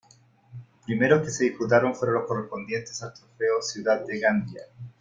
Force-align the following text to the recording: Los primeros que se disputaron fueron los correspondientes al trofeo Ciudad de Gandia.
Los 0.73 0.81
primeros 0.87 1.21
que 1.21 1.29
se 1.29 1.43
disputaron 1.43 1.93
fueron 1.93 2.15
los 2.15 2.25
correspondientes 2.27 3.03
al 3.03 3.13
trofeo 3.13 3.61
Ciudad 3.61 4.03
de 4.03 4.19
Gandia. 4.19 4.63